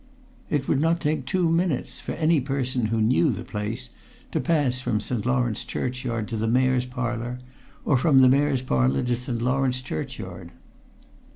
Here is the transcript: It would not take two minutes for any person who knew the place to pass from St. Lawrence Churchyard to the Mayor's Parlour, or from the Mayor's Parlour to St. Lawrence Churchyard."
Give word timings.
It 0.49 0.67
would 0.67 0.81
not 0.81 0.99
take 0.99 1.27
two 1.27 1.47
minutes 1.47 1.99
for 1.99 2.13
any 2.13 2.41
person 2.41 2.85
who 2.87 2.99
knew 2.99 3.29
the 3.29 3.43
place 3.43 3.91
to 4.31 4.39
pass 4.39 4.79
from 4.79 4.99
St. 4.99 5.27
Lawrence 5.27 5.63
Churchyard 5.63 6.27
to 6.29 6.37
the 6.37 6.47
Mayor's 6.47 6.87
Parlour, 6.87 7.37
or 7.85 7.97
from 7.97 8.21
the 8.21 8.27
Mayor's 8.27 8.63
Parlour 8.63 9.03
to 9.03 9.15
St. 9.15 9.43
Lawrence 9.43 9.79
Churchyard." 9.79 10.53